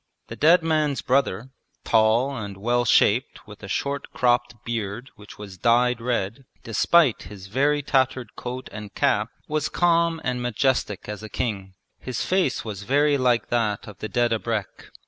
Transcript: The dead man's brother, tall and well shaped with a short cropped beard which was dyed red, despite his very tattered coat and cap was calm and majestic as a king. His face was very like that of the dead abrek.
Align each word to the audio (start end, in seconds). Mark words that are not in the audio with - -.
The 0.29 0.35
dead 0.35 0.63
man's 0.63 1.03
brother, 1.03 1.51
tall 1.83 2.35
and 2.35 2.57
well 2.57 2.85
shaped 2.85 3.45
with 3.45 3.61
a 3.61 3.67
short 3.67 4.09
cropped 4.13 4.55
beard 4.65 5.11
which 5.15 5.37
was 5.37 5.59
dyed 5.59 6.01
red, 6.01 6.45
despite 6.63 7.21
his 7.29 7.45
very 7.45 7.83
tattered 7.83 8.35
coat 8.35 8.67
and 8.71 8.95
cap 8.95 9.29
was 9.47 9.69
calm 9.69 10.19
and 10.23 10.41
majestic 10.41 11.07
as 11.07 11.21
a 11.21 11.29
king. 11.29 11.75
His 11.99 12.25
face 12.25 12.65
was 12.65 12.81
very 12.81 13.19
like 13.19 13.49
that 13.49 13.87
of 13.87 13.99
the 13.99 14.09
dead 14.09 14.31
abrek. 14.31 14.89